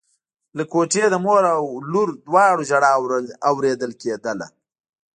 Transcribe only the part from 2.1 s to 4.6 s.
دواړو ژړا اورېدل کېدله.